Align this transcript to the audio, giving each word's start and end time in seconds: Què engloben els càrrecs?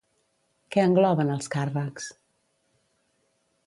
Què 0.75 0.85
engloben 0.85 1.31
els 1.35 1.53
càrrecs? 1.57 2.11